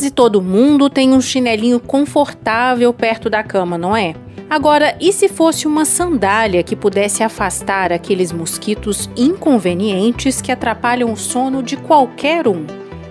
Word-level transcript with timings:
Quase 0.00 0.10
todo 0.10 0.40
mundo 0.40 0.88
tem 0.88 1.12
um 1.12 1.20
chinelinho 1.20 1.78
confortável 1.78 2.90
perto 2.90 3.28
da 3.28 3.42
cama, 3.42 3.76
não 3.76 3.94
é? 3.94 4.14
Agora, 4.48 4.96
e 4.98 5.12
se 5.12 5.28
fosse 5.28 5.66
uma 5.66 5.84
sandália 5.84 6.62
que 6.62 6.74
pudesse 6.74 7.22
afastar 7.22 7.92
aqueles 7.92 8.32
mosquitos 8.32 9.10
inconvenientes 9.14 10.40
que 10.40 10.50
atrapalham 10.50 11.12
o 11.12 11.16
sono 11.18 11.62
de 11.62 11.76
qualquer 11.76 12.48
um? 12.48 12.64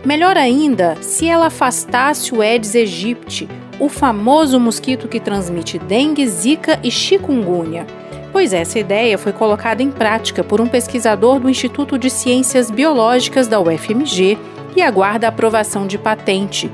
Melhor 0.03 0.35
ainda, 0.35 0.97
se 0.99 1.27
ela 1.27 1.45
afastasse 1.45 2.33
o 2.33 2.41
Aedes 2.41 2.75
aegypti, 2.75 3.47
o 3.79 3.87
famoso 3.87 4.59
mosquito 4.59 5.07
que 5.07 5.19
transmite 5.19 5.77
dengue, 5.77 6.27
zika 6.27 6.79
e 6.81 6.89
chikungunya. 6.89 7.85
Pois 8.31 8.51
essa 8.51 8.79
ideia 8.79 9.15
foi 9.15 9.31
colocada 9.31 9.83
em 9.83 9.91
prática 9.91 10.43
por 10.43 10.59
um 10.59 10.67
pesquisador 10.67 11.39
do 11.39 11.51
Instituto 11.51 11.99
de 11.99 12.09
Ciências 12.09 12.71
Biológicas 12.71 13.47
da 13.47 13.59
UFMG 13.59 14.39
e 14.75 14.81
aguarda 14.81 15.27
a 15.27 15.29
aprovação 15.29 15.87
de 15.87 15.97
patente. 15.97 16.71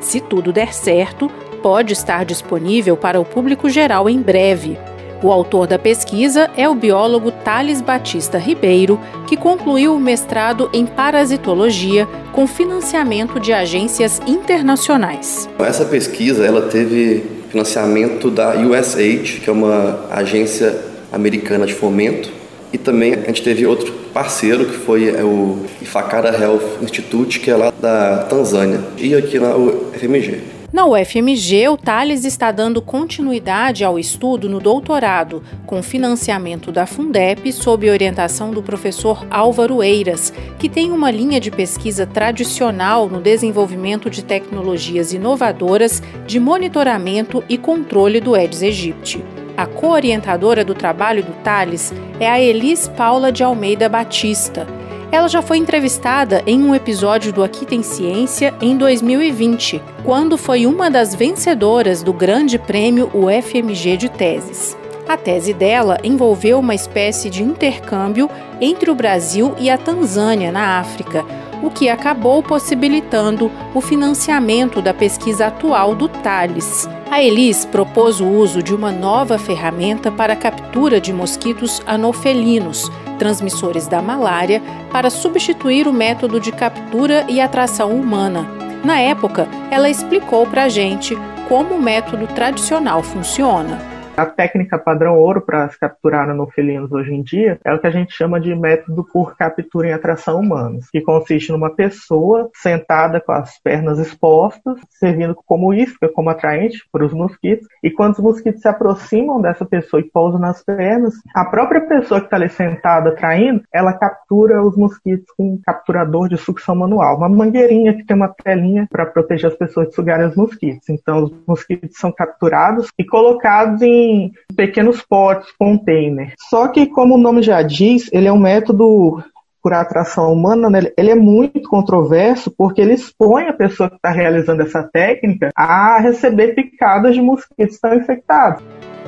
Se 0.00 0.20
tudo 0.20 0.52
der 0.52 0.72
certo, 0.72 1.30
pode 1.62 1.92
estar 1.92 2.24
disponível 2.24 2.96
para 2.96 3.20
o 3.20 3.24
público 3.24 3.68
geral 3.68 4.08
em 4.08 4.20
breve. 4.20 4.78
O 5.20 5.32
autor 5.32 5.66
da 5.66 5.78
pesquisa 5.78 6.48
é 6.56 6.68
o 6.68 6.76
biólogo 6.76 7.32
Thales 7.32 7.80
Batista 7.80 8.38
Ribeiro, 8.38 9.00
que 9.26 9.36
concluiu 9.36 9.96
o 9.96 9.98
mestrado 9.98 10.70
em 10.72 10.86
parasitologia 10.86 12.06
com 12.32 12.46
financiamento 12.46 13.40
de 13.40 13.52
agências 13.52 14.20
internacionais. 14.28 15.48
Essa 15.58 15.84
pesquisa 15.84 16.46
ela 16.46 16.62
teve 16.62 17.24
financiamento 17.50 18.30
da 18.30 18.54
USAID, 18.56 19.40
que 19.40 19.50
é 19.50 19.52
uma 19.52 20.04
agência 20.08 20.78
americana 21.10 21.66
de 21.66 21.74
fomento, 21.74 22.30
e 22.72 22.78
também 22.78 23.14
a 23.14 23.26
gente 23.26 23.42
teve 23.42 23.66
outro 23.66 23.92
parceiro 24.12 24.66
que 24.66 24.76
foi 24.76 25.08
é, 25.08 25.22
o 25.22 25.64
Ifakara 25.80 26.30
Health 26.30 26.82
Institute, 26.82 27.40
que 27.40 27.50
é 27.50 27.56
lá 27.56 27.70
da 27.70 28.24
Tanzânia, 28.24 28.80
e 28.96 29.14
aqui 29.14 29.38
na 29.38 29.54
UFMG. 29.56 30.58
Na 30.70 30.84
UFMG, 30.84 31.66
o 31.68 31.78
Thales 31.78 32.26
está 32.26 32.52
dando 32.52 32.82
continuidade 32.82 33.82
ao 33.84 33.98
estudo 33.98 34.50
no 34.50 34.60
doutorado, 34.60 35.42
com 35.64 35.82
financiamento 35.82 36.70
da 36.70 36.84
Fundep, 36.84 37.50
sob 37.52 37.88
orientação 37.88 38.50
do 38.50 38.62
professor 38.62 39.26
Álvaro 39.30 39.82
Eiras, 39.82 40.30
que 40.58 40.68
tem 40.68 40.92
uma 40.92 41.10
linha 41.10 41.40
de 41.40 41.50
pesquisa 41.50 42.04
tradicional 42.06 43.08
no 43.08 43.18
desenvolvimento 43.18 44.10
de 44.10 44.22
tecnologias 44.22 45.14
inovadoras 45.14 46.02
de 46.26 46.38
monitoramento 46.38 47.42
e 47.48 47.56
controle 47.56 48.20
do 48.20 48.34
Aedes 48.34 48.62
aegypti. 48.62 49.24
A 49.58 49.66
co-orientadora 49.66 50.64
do 50.64 50.74
trabalho 50.74 51.22
do 51.22 51.32
Thales 51.42 51.92
é 52.18 52.30
a 52.30 52.40
Elis 52.40 52.88
Paula 52.88 53.30
de 53.30 53.44
Almeida 53.44 53.90
Batista 53.90 54.66
ela 55.10 55.26
já 55.26 55.40
foi 55.40 55.56
entrevistada 55.56 56.42
em 56.46 56.62
um 56.62 56.74
episódio 56.74 57.32
do 57.32 57.42
Aqui 57.42 57.64
Tem 57.64 57.82
Ciência 57.82 58.54
em 58.60 58.76
2020, 58.76 59.82
quando 60.04 60.36
foi 60.36 60.66
uma 60.66 60.90
das 60.90 61.14
vencedoras 61.14 62.02
do 62.02 62.12
Grande 62.12 62.58
Prêmio 62.58 63.10
UFMG 63.14 63.96
de 63.96 64.08
Teses. 64.10 64.76
A 65.08 65.16
tese 65.16 65.54
dela 65.54 65.96
envolveu 66.04 66.58
uma 66.58 66.74
espécie 66.74 67.30
de 67.30 67.42
intercâmbio 67.42 68.28
entre 68.60 68.90
o 68.90 68.94
Brasil 68.94 69.54
e 69.58 69.70
a 69.70 69.78
Tanzânia, 69.78 70.52
na 70.52 70.78
África, 70.78 71.24
o 71.62 71.70
que 71.70 71.88
acabou 71.88 72.42
possibilitando 72.42 73.50
o 73.74 73.80
financiamento 73.80 74.80
da 74.80 74.94
pesquisa 74.94 75.46
atual 75.46 75.94
do 75.94 76.08
Thales. 76.08 76.88
A 77.10 77.22
Elis 77.22 77.64
propôs 77.64 78.20
o 78.20 78.26
uso 78.26 78.62
de 78.62 78.74
uma 78.74 78.92
nova 78.92 79.38
ferramenta 79.38 80.10
para 80.10 80.34
a 80.34 80.36
captura 80.36 81.00
de 81.00 81.12
mosquitos 81.12 81.82
anofelinos, 81.86 82.90
transmissores 83.18 83.86
da 83.86 84.02
malária, 84.02 84.62
para 84.92 85.10
substituir 85.10 85.88
o 85.88 85.92
método 85.92 86.38
de 86.38 86.52
captura 86.52 87.24
e 87.28 87.40
atração 87.40 87.92
humana. 87.92 88.46
Na 88.84 89.00
época, 89.00 89.48
ela 89.70 89.90
explicou 89.90 90.46
para 90.46 90.64
a 90.64 90.68
gente 90.68 91.16
como 91.48 91.74
o 91.74 91.82
método 91.82 92.26
tradicional 92.28 93.02
funciona. 93.02 93.97
A 94.18 94.26
técnica 94.26 94.76
padrão 94.76 95.16
ouro 95.16 95.40
para 95.40 95.68
se 95.68 95.78
capturar 95.78 96.28
anofelinos 96.28 96.90
hoje 96.90 97.14
em 97.14 97.22
dia 97.22 97.60
é 97.64 97.72
o 97.72 97.78
que 97.78 97.86
a 97.86 97.90
gente 97.92 98.12
chama 98.12 98.40
de 98.40 98.52
método 98.52 99.06
por 99.12 99.36
captura 99.36 99.86
em 99.86 99.92
atração 99.92 100.40
humanos, 100.40 100.90
que 100.90 101.00
consiste 101.00 101.52
numa 101.52 101.70
pessoa 101.70 102.50
sentada 102.52 103.20
com 103.20 103.30
as 103.30 103.60
pernas 103.62 103.96
expostas, 104.00 104.80
servindo 104.90 105.36
como 105.46 105.72
isca, 105.72 106.08
como 106.08 106.30
atraente 106.30 106.78
para 106.90 107.06
os 107.06 107.12
mosquitos, 107.12 107.68
e 107.80 107.92
quando 107.92 108.14
os 108.14 108.18
mosquitos 108.18 108.60
se 108.60 108.66
aproximam 108.66 109.40
dessa 109.40 109.64
pessoa 109.64 110.00
e 110.00 110.10
pousam 110.10 110.40
nas 110.40 110.64
pernas, 110.64 111.14
a 111.32 111.44
própria 111.44 111.82
pessoa 111.82 112.18
que 112.18 112.26
está 112.26 112.38
ali 112.38 112.48
sentada 112.48 113.10
atraindo, 113.10 113.62
ela 113.72 113.92
captura 113.92 114.60
os 114.60 114.76
mosquitos 114.76 115.32
com 115.36 115.52
um 115.52 115.60
capturador 115.64 116.28
de 116.28 116.36
sucção 116.36 116.74
manual, 116.74 117.18
uma 117.18 117.28
mangueirinha 117.28 117.94
que 117.94 118.04
tem 118.04 118.16
uma 118.16 118.34
telinha 118.42 118.88
para 118.90 119.06
proteger 119.06 119.48
as 119.48 119.56
pessoas 119.56 119.90
de 119.90 119.94
sugarem 119.94 120.26
os 120.26 120.34
mosquitos. 120.34 120.88
Então 120.88 121.22
os 121.22 121.32
mosquitos 121.46 121.96
são 121.96 122.10
capturados 122.10 122.88
e 122.98 123.04
colocados 123.04 123.80
em 123.80 124.07
pequenos 124.56 125.02
potes, 125.02 125.50
container. 125.58 126.32
Só 126.48 126.68
que, 126.68 126.86
como 126.86 127.14
o 127.14 127.18
nome 127.18 127.42
já 127.42 127.62
diz, 127.62 128.08
ele 128.12 128.28
é 128.28 128.32
um 128.32 128.38
método 128.38 129.22
por 129.62 129.72
atração 129.72 130.32
humana, 130.32 130.70
né? 130.70 130.80
ele 130.96 131.10
é 131.10 131.14
muito 131.14 131.68
controverso 131.68 132.50
porque 132.56 132.80
ele 132.80 132.94
expõe 132.94 133.48
a 133.48 133.52
pessoa 133.52 133.90
que 133.90 133.96
está 133.96 134.10
realizando 134.10 134.62
essa 134.62 134.82
técnica 134.82 135.50
a 135.54 136.00
receber 136.00 136.54
picadas 136.54 137.14
de 137.14 137.20
mosquitos 137.20 137.74
estão 137.74 137.94
infectados. 137.94 138.62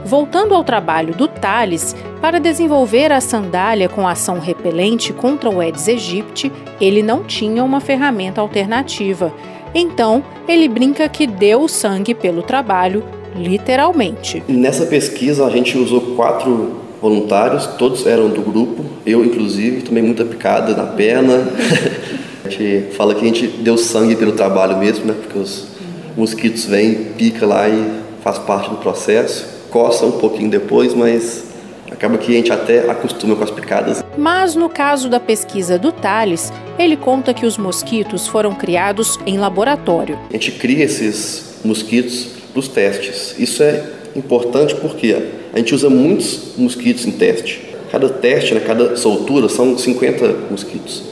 Voltando 0.04 0.54
ao 0.54 0.64
trabalho 0.64 1.14
do 1.14 1.28
Thales, 1.28 1.94
para 2.20 2.40
desenvolver 2.40 3.12
a 3.12 3.20
sandália 3.20 3.88
com 3.88 4.08
ação 4.08 4.38
repelente 4.38 5.12
contra 5.12 5.48
o 5.48 5.60
Aedes 5.60 5.88
aegypti, 5.88 6.50
ele 6.80 7.02
não 7.02 7.22
tinha 7.22 7.62
uma 7.62 7.80
ferramenta 7.80 8.40
alternativa. 8.40 9.32
Então, 9.74 10.24
ele 10.48 10.68
brinca 10.68 11.08
que 11.08 11.26
deu 11.26 11.68
sangue 11.68 12.14
pelo 12.14 12.42
trabalho 12.42 13.04
literalmente. 13.36 14.42
Nessa 14.48 14.86
pesquisa 14.86 15.46
a 15.46 15.50
gente 15.50 15.76
usou 15.78 16.00
quatro 16.16 16.80
voluntários, 17.00 17.66
todos 17.66 18.06
eram 18.06 18.28
do 18.28 18.42
grupo, 18.42 18.84
eu 19.06 19.24
inclusive, 19.24 19.82
tomei 19.82 20.02
muita 20.02 20.24
picada 20.24 20.74
na 20.74 20.84
perna. 20.84 21.48
a 22.44 22.48
gente 22.48 22.92
fala 22.94 23.14
que 23.14 23.22
a 23.22 23.26
gente 23.26 23.46
deu 23.46 23.78
sangue 23.78 24.16
pelo 24.16 24.32
trabalho 24.32 24.76
mesmo, 24.76 25.06
né? 25.06 25.14
Porque 25.18 25.38
os 25.38 25.68
mosquitos 26.16 26.66
vêm, 26.66 26.94
pica 27.16 27.46
lá 27.46 27.68
e 27.68 28.00
faz 28.22 28.38
parte 28.38 28.68
do 28.68 28.76
processo. 28.76 29.46
Coça 29.70 30.04
um 30.04 30.12
pouquinho 30.12 30.50
depois, 30.50 30.94
mas 30.94 31.44
acaba 31.90 32.18
que 32.18 32.32
a 32.32 32.36
gente 32.36 32.52
até 32.52 32.90
acostuma 32.90 33.34
com 33.36 33.44
as 33.44 33.50
picadas. 33.50 34.04
Mas 34.18 34.54
no 34.54 34.68
caso 34.68 35.08
da 35.08 35.20
pesquisa 35.20 35.78
do 35.78 35.92
Thales, 35.92 36.52
ele 36.78 36.96
conta 36.96 37.32
que 37.32 37.46
os 37.46 37.56
mosquitos 37.56 38.26
foram 38.26 38.54
criados 38.54 39.18
em 39.24 39.38
laboratório. 39.38 40.18
A 40.28 40.32
gente 40.32 40.52
cria 40.52 40.84
esses 40.84 41.60
mosquitos 41.64 42.39
dos 42.54 42.68
testes. 42.68 43.34
Isso 43.38 43.62
é 43.62 43.84
importante 44.14 44.74
porque 44.76 45.16
a 45.52 45.58
gente 45.58 45.74
usa 45.74 45.88
muitos 45.88 46.56
mosquitos 46.56 47.06
em 47.06 47.12
teste. 47.12 47.62
Cada 47.90 48.08
teste, 48.08 48.54
né, 48.54 48.60
cada 48.64 48.96
soltura, 48.96 49.48
são 49.48 49.76
50 49.76 50.34
mosquitos. 50.50 51.02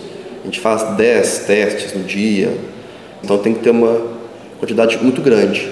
A 0.43 0.47
gente 0.47 0.61
faz 0.61 0.97
10 0.97 1.39
testes 1.41 1.93
no 1.93 2.05
dia, 2.05 2.53
então 3.23 3.39
tem 3.39 3.53
que 3.55 3.61
ter 3.61 3.71
uma 3.71 4.01
quantidade 4.59 4.99
muito 5.03 5.21
grande. 5.21 5.69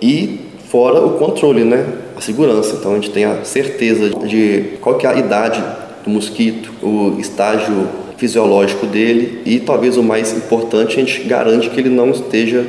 E 0.00 0.40
fora 0.68 1.04
o 1.04 1.18
controle, 1.18 1.64
né, 1.64 1.86
a 2.16 2.20
segurança. 2.20 2.76
Então 2.78 2.92
a 2.92 2.94
gente 2.94 3.10
tem 3.10 3.24
a 3.24 3.44
certeza 3.44 4.10
de 4.26 4.76
qual 4.80 4.96
que 4.96 5.06
é 5.06 5.10
a 5.10 5.18
idade 5.18 5.62
do 6.04 6.10
mosquito, 6.10 6.72
o 6.82 7.18
estágio 7.18 7.88
fisiológico 8.16 8.86
dele 8.86 9.42
e 9.44 9.58
talvez 9.58 9.96
o 9.96 10.02
mais 10.02 10.32
importante, 10.32 10.96
a 10.96 11.04
gente 11.04 11.22
garante 11.22 11.68
que 11.70 11.80
ele 11.80 11.88
não 11.88 12.10
esteja 12.10 12.64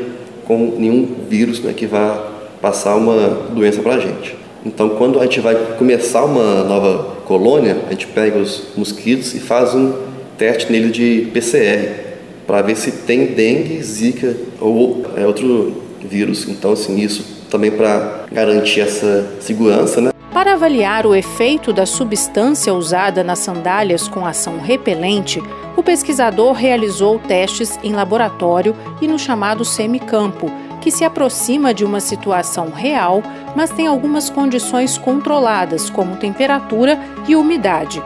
com 0.46 0.74
nenhum 0.78 1.08
vírus 1.30 1.60
né, 1.60 1.74
que 1.74 1.86
vá 1.86 2.35
passar 2.66 2.96
uma 2.96 3.28
doença 3.52 3.80
para 3.80 3.94
a 3.94 4.00
gente. 4.00 4.36
Então, 4.66 4.90
quando 4.90 5.20
a 5.20 5.24
gente 5.26 5.40
vai 5.40 5.54
começar 5.78 6.26
uma 6.26 6.64
nova 6.64 7.18
colônia, 7.24 7.78
a 7.86 7.92
gente 7.92 8.08
pega 8.08 8.40
os 8.40 8.70
mosquitos 8.76 9.36
e 9.36 9.40
faz 9.40 9.76
um 9.76 9.94
teste 10.36 10.72
nele 10.72 10.90
de 10.90 11.30
PCR 11.32 12.16
para 12.48 12.64
ver 12.64 12.76
se 12.76 12.92
tem 12.92 13.28
dengue, 13.28 13.84
zika 13.84 14.36
ou 14.60 15.06
é 15.16 15.28
outro 15.28 15.84
vírus. 16.04 16.48
Então, 16.50 16.72
assim, 16.72 16.98
isso 16.98 17.24
também 17.52 17.70
para 17.70 18.26
garantir 18.32 18.82
essa 18.82 19.34
segurança, 19.40 20.02
né? 20.02 20.12
Para 20.34 20.54
avaliar 20.54 21.06
o 21.06 21.14
efeito 21.14 21.72
da 21.72 21.86
substância 21.86 22.74
usada 22.74 23.24
nas 23.24 23.38
sandálias 23.38 24.08
com 24.08 24.26
ação 24.26 24.58
repelente, 24.58 25.40
o 25.78 25.84
pesquisador 25.84 26.54
realizou 26.54 27.20
testes 27.20 27.78
em 27.84 27.94
laboratório 27.94 28.76
e 29.00 29.08
no 29.08 29.20
chamado 29.20 29.64
semicampo, 29.64 30.52
que 30.86 30.92
se 30.92 31.04
aproxima 31.04 31.74
de 31.74 31.84
uma 31.84 32.00
situação 32.00 32.70
real, 32.70 33.24
mas 33.56 33.72
tem 33.72 33.88
algumas 33.88 34.30
condições 34.30 35.00
controladas, 35.00 35.90
como 35.90 36.16
temperatura 36.16 37.00
e 37.28 37.36
umidade. 37.36 38.04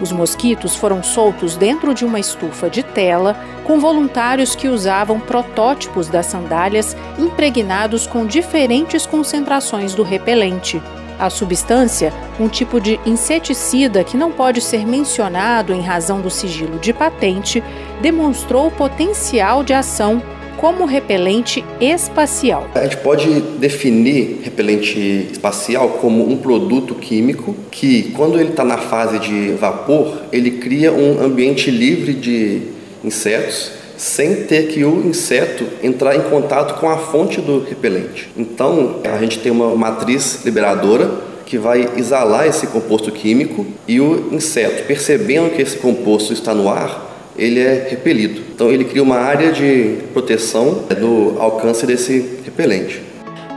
Os 0.00 0.10
mosquitos 0.10 0.74
foram 0.74 1.00
soltos 1.00 1.56
dentro 1.56 1.94
de 1.94 2.04
uma 2.04 2.18
estufa 2.18 2.68
de 2.68 2.82
tela, 2.82 3.36
com 3.62 3.78
voluntários 3.78 4.56
que 4.56 4.66
usavam 4.66 5.20
protótipos 5.20 6.08
das 6.08 6.26
sandálias 6.26 6.96
impregnados 7.20 8.04
com 8.04 8.26
diferentes 8.26 9.06
concentrações 9.06 9.94
do 9.94 10.02
repelente. 10.02 10.82
A 11.20 11.30
substância, 11.30 12.12
um 12.40 12.48
tipo 12.48 12.80
de 12.80 12.98
inseticida 13.06 14.02
que 14.02 14.16
não 14.16 14.32
pode 14.32 14.60
ser 14.60 14.84
mencionado 14.84 15.72
em 15.72 15.82
razão 15.82 16.20
do 16.20 16.30
sigilo 16.30 16.80
de 16.80 16.92
patente, 16.92 17.62
demonstrou 18.02 18.72
potencial 18.72 19.62
de 19.62 19.72
ação 19.72 20.20
como 20.58 20.84
repelente 20.84 21.64
espacial. 21.80 22.68
A 22.74 22.82
gente 22.82 22.98
pode 22.98 23.40
definir 23.58 24.40
repelente 24.42 25.28
espacial 25.32 25.88
como 26.00 26.28
um 26.28 26.36
produto 26.36 26.94
químico 26.96 27.54
que, 27.70 28.10
quando 28.14 28.38
ele 28.38 28.50
está 28.50 28.64
na 28.64 28.76
fase 28.76 29.18
de 29.20 29.52
vapor, 29.52 30.18
ele 30.32 30.50
cria 30.52 30.92
um 30.92 31.24
ambiente 31.24 31.70
livre 31.70 32.12
de 32.12 32.62
insetos 33.02 33.72
sem 33.96 34.44
ter 34.44 34.68
que 34.68 34.84
o 34.84 35.06
inseto 35.06 35.64
entrar 35.82 36.14
em 36.14 36.22
contato 36.22 36.78
com 36.78 36.88
a 36.88 36.98
fonte 36.98 37.40
do 37.40 37.64
repelente. 37.64 38.28
Então, 38.36 39.00
a 39.04 39.18
gente 39.18 39.40
tem 39.40 39.50
uma 39.50 39.74
matriz 39.74 40.44
liberadora 40.44 41.10
que 41.44 41.56
vai 41.56 41.88
exalar 41.96 42.46
esse 42.46 42.66
composto 42.66 43.10
químico 43.10 43.66
e 43.88 44.00
o 44.00 44.28
inseto, 44.32 44.84
percebendo 44.84 45.50
que 45.50 45.62
esse 45.62 45.78
composto 45.78 46.32
está 46.32 46.54
no 46.54 46.68
ar, 46.68 47.07
ele 47.38 47.60
é 47.60 47.86
repelido. 47.88 48.42
Então 48.52 48.70
ele 48.70 48.84
cria 48.84 49.02
uma 49.02 49.16
área 49.16 49.52
de 49.52 49.98
proteção 50.12 50.84
do 51.00 51.40
alcance 51.40 51.86
desse 51.86 52.40
repelente. 52.44 53.00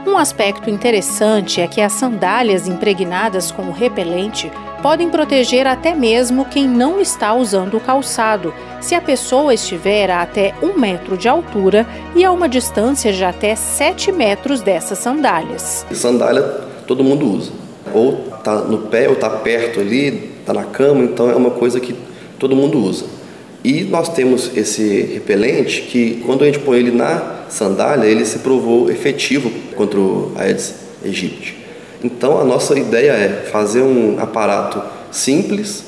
Um 0.06 0.16
aspecto 0.16 0.68
interessante 0.68 1.60
é 1.60 1.66
que 1.66 1.80
as 1.80 1.92
sandálias 1.92 2.66
impregnadas 2.66 3.50
com 3.50 3.62
o 3.62 3.72
repelente 3.72 4.50
podem 4.82 5.08
proteger 5.08 5.66
até 5.66 5.94
mesmo 5.94 6.44
quem 6.44 6.68
não 6.68 7.00
está 7.00 7.32
usando 7.32 7.76
o 7.76 7.80
calçado, 7.80 8.52
se 8.80 8.96
a 8.96 9.00
pessoa 9.00 9.54
estiver 9.54 10.10
a 10.10 10.22
até 10.22 10.54
um 10.60 10.78
metro 10.78 11.16
de 11.16 11.28
altura 11.28 11.86
e 12.16 12.24
a 12.24 12.32
uma 12.32 12.48
distância 12.48 13.12
de 13.12 13.24
até 13.24 13.54
7 13.54 14.10
metros 14.10 14.60
dessas 14.60 14.98
sandálias. 14.98 15.86
Sandália 15.92 16.42
todo 16.86 17.04
mundo 17.04 17.24
usa, 17.26 17.52
ou 17.94 18.26
está 18.36 18.56
no 18.56 18.78
pé, 18.78 19.08
ou 19.08 19.14
está 19.14 19.30
perto 19.30 19.80
ali, 19.80 20.32
está 20.40 20.52
na 20.52 20.64
cama, 20.64 21.04
então 21.04 21.30
é 21.30 21.36
uma 21.36 21.50
coisa 21.50 21.78
que 21.78 21.94
todo 22.38 22.56
mundo 22.56 22.78
usa. 22.78 23.21
E 23.64 23.84
nós 23.84 24.08
temos 24.08 24.50
esse 24.56 25.02
repelente 25.14 25.82
que, 25.82 26.22
quando 26.26 26.42
a 26.42 26.46
gente 26.46 26.58
põe 26.58 26.78
ele 26.78 26.90
na 26.90 27.44
sandália, 27.48 28.06
ele 28.06 28.24
se 28.24 28.40
provou 28.40 28.90
efetivo 28.90 29.50
contra 29.76 30.00
o 30.00 30.32
Aedes 30.36 30.74
aegypti. 31.04 31.56
Então, 32.02 32.40
a 32.40 32.44
nossa 32.44 32.76
ideia 32.76 33.12
é 33.12 33.48
fazer 33.52 33.82
um 33.82 34.18
aparato 34.18 34.82
simples, 35.12 35.84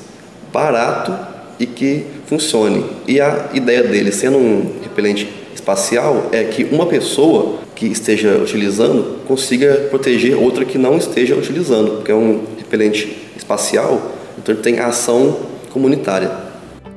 barato 0.52 1.12
e 1.58 1.66
que 1.66 2.04
funcione. 2.26 2.84
E 3.08 3.20
a 3.20 3.50
ideia 3.52 3.82
dele, 3.82 4.12
sendo 4.12 4.38
um 4.38 4.70
repelente 4.82 5.28
espacial, 5.54 6.28
é 6.30 6.44
que 6.44 6.64
uma 6.64 6.86
pessoa 6.86 7.58
que 7.74 7.86
esteja 7.86 8.36
utilizando 8.36 9.24
consiga 9.26 9.88
proteger 9.90 10.36
outra 10.36 10.64
que 10.64 10.78
não 10.78 10.96
esteja 10.96 11.34
utilizando, 11.34 11.96
porque 11.96 12.12
é 12.12 12.14
um 12.14 12.42
repelente 12.56 13.16
espacial, 13.36 14.12
então 14.38 14.54
ele 14.54 14.62
tem 14.62 14.78
ação 14.78 15.36
comunitária. 15.72 16.43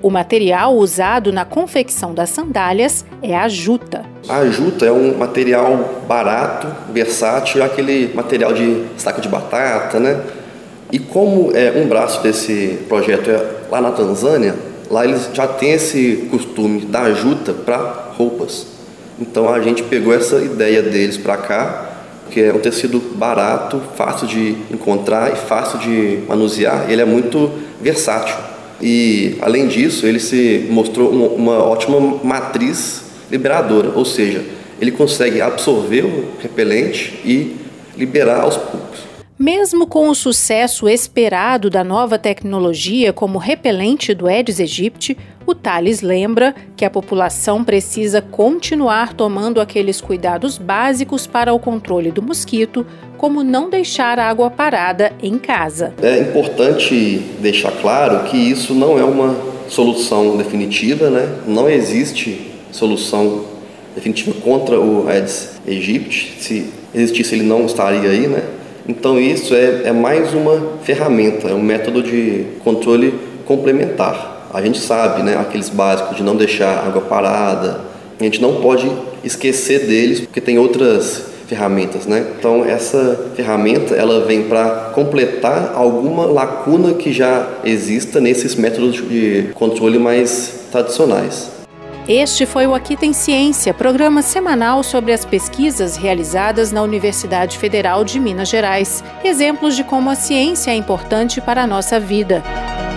O 0.07 0.09
material 0.09 0.73
usado 0.77 1.33
na 1.33 1.43
confecção 1.43 2.13
das 2.13 2.29
sandálias 2.29 3.03
é 3.21 3.35
a 3.35 3.49
juta. 3.49 4.05
A 4.29 4.45
juta 4.45 4.85
é 4.85 4.91
um 4.91 5.17
material 5.17 6.01
barato, 6.07 6.65
versátil, 6.93 7.61
é 7.61 7.65
aquele 7.65 8.13
material 8.15 8.53
de 8.53 8.85
saco 8.95 9.19
de 9.19 9.27
batata, 9.27 9.99
né? 9.99 10.21
E 10.93 10.97
como 10.97 11.51
é 11.53 11.73
um 11.75 11.89
braço 11.89 12.23
desse 12.23 12.79
projeto 12.87 13.29
é 13.29 13.45
lá 13.69 13.81
na 13.81 13.91
Tanzânia, 13.91 14.55
lá 14.89 15.03
eles 15.03 15.29
já 15.33 15.45
têm 15.45 15.73
esse 15.73 16.29
costume 16.31 16.85
da 16.85 17.11
juta 17.11 17.51
para 17.51 18.13
roupas. 18.17 18.65
Então 19.19 19.53
a 19.53 19.59
gente 19.59 19.83
pegou 19.83 20.13
essa 20.13 20.37
ideia 20.37 20.81
deles 20.81 21.17
para 21.17 21.35
cá, 21.35 21.89
que 22.31 22.41
é 22.41 22.53
um 22.53 22.59
tecido 22.59 22.97
barato, 23.15 23.81
fácil 23.97 24.25
de 24.25 24.55
encontrar 24.71 25.33
e 25.33 25.35
fácil 25.35 25.79
de 25.79 26.19
manusear. 26.29 26.89
Ele 26.89 27.01
é 27.01 27.05
muito 27.05 27.51
versátil. 27.81 28.55
E, 28.81 29.37
além 29.41 29.67
disso, 29.67 30.05
ele 30.05 30.19
se 30.19 30.67
mostrou 30.69 31.09
uma, 31.09 31.63
ótima 31.63 31.99
matriz 32.23 33.03
liberadora, 33.29 33.91
ou 33.95 34.05
seja, 34.05 34.43
ele 34.79 34.91
consegue 34.91 35.41
absorver 35.41 36.05
o 36.05 36.25
repelente 36.41 37.19
e 37.25 37.55
liberar 37.97 38.41
aos 38.41 38.57
poucos. 38.57 38.99
Mesmo 39.39 39.85
com 39.85 40.09
o 40.09 40.15
sucesso 40.15 40.89
esperado 40.89 41.69
da 41.69 41.83
nova 41.83 42.17
tecnologia 42.17 43.13
como 43.13 43.37
repelente 43.37 44.13
do 44.13 44.27
Aedes 44.27 44.59
aegypti, 44.59 45.17
o 45.47 45.55
Thales 45.55 46.01
lembra 46.01 46.53
que 46.75 46.83
a 46.83 46.89
população 46.89 47.63
precisa 47.63 48.21
continuar 48.21 49.13
tomando 49.13 49.61
aqueles 49.61 50.01
cuidados 50.01 50.57
básicos 50.57 51.25
para 51.25 51.53
o 51.53 51.59
controle 51.59 52.11
do 52.11 52.21
mosquito, 52.21 52.85
como 53.17 53.43
não 53.43 53.69
deixar 53.69 54.19
água 54.19 54.51
parada 54.51 55.13
em 55.23 55.37
casa. 55.37 55.93
É 56.03 56.19
importante 56.19 57.21
deixar 57.39 57.71
claro 57.71 58.25
que 58.25 58.35
isso 58.35 58.73
não 58.73 58.99
é 58.99 59.03
uma 59.05 59.37
solução 59.69 60.35
definitiva, 60.35 61.09
né? 61.09 61.37
Não 61.47 61.69
existe 61.69 62.51
solução 62.69 63.45
definitiva 63.95 64.33
contra 64.41 64.77
o 64.77 65.07
Aedes 65.07 65.61
aegypti. 65.65 66.35
Se 66.41 66.69
existisse, 66.93 67.35
ele 67.35 67.43
não 67.43 67.65
estaria 67.65 68.09
aí, 68.09 68.27
né? 68.27 68.43
Então 68.85 69.17
isso 69.17 69.55
é, 69.55 69.83
é 69.85 69.91
mais 69.93 70.33
uma 70.33 70.73
ferramenta, 70.83 71.47
é 71.47 71.53
um 71.53 71.63
método 71.63 72.03
de 72.03 72.45
controle 72.63 73.13
complementar. 73.45 74.36
A 74.53 74.61
gente 74.61 74.79
sabe, 74.79 75.23
né, 75.23 75.37
aqueles 75.37 75.69
básicos 75.69 76.17
de 76.17 76.23
não 76.23 76.35
deixar 76.35 76.85
água 76.85 77.01
parada, 77.01 77.81
a 78.19 78.23
gente 78.23 78.41
não 78.41 78.55
pode 78.61 78.91
esquecer 79.23 79.85
deles 79.85 80.21
porque 80.21 80.41
tem 80.41 80.57
outras 80.57 81.25
ferramentas, 81.47 82.05
né? 82.05 82.33
Então 82.37 82.65
essa 82.65 83.31
ferramenta 83.35 83.95
ela 83.95 84.25
vem 84.25 84.43
para 84.43 84.91
completar 84.93 85.71
alguma 85.75 86.25
lacuna 86.25 86.93
que 86.93 87.13
já 87.13 87.47
exista 87.63 88.19
nesses 88.19 88.55
métodos 88.55 88.95
de 88.95 89.49
controle 89.53 89.97
mais 89.97 90.65
tradicionais. 90.71 91.49
Este 92.07 92.45
foi 92.45 92.65
o 92.65 92.73
Aqui 92.73 92.95
Tem 92.95 93.11
Ciência, 93.11 93.73
programa 93.73 94.21
semanal 94.21 94.81
sobre 94.81 95.11
as 95.11 95.25
pesquisas 95.25 95.97
realizadas 95.97 96.71
na 96.71 96.81
Universidade 96.81 97.57
Federal 97.57 98.05
de 98.05 98.17
Minas 98.17 98.47
Gerais. 98.47 99.03
Exemplos 99.25 99.75
de 99.75 99.83
como 99.83 100.09
a 100.09 100.15
ciência 100.15 100.71
é 100.71 100.75
importante 100.75 101.41
para 101.41 101.63
a 101.63 101.67
nossa 101.67 101.99
vida. 101.99 102.41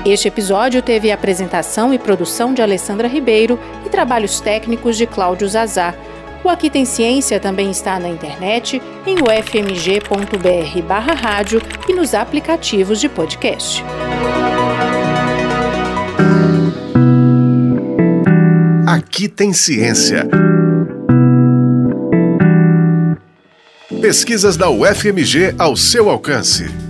Este 0.05 0.29
episódio 0.29 0.81
teve 0.81 1.13
apresentação 1.13 1.93
e 1.93 1.99
produção 1.99 2.55
de 2.55 2.63
Alessandra 2.63 3.07
Ribeiro 3.07 3.61
e 3.85 3.91
trabalhos 3.91 4.41
técnicos 4.41 4.97
de 4.97 5.07
Cláudio 5.07 5.47
Zazá. 5.47 5.95
O 6.43 6.49
Aqui 6.49 6.71
Tem 6.71 6.87
Ciência 6.87 7.39
também 7.39 7.71
está 7.71 7.99
na 7.99 8.09
internet, 8.09 8.81
em 9.07 9.17
ufmg.br 9.17 10.85
rádio 11.21 11.61
e 11.87 11.93
nos 11.93 12.15
aplicativos 12.15 12.99
de 12.99 13.11
podcast. 13.11 13.85
Aqui 18.87 19.29
tem 19.29 19.53
ciência. 19.53 20.27
Pesquisas 24.01 24.57
da 24.57 24.71
UFMG 24.71 25.55
ao 25.59 25.77
seu 25.77 26.09
alcance. 26.09 26.90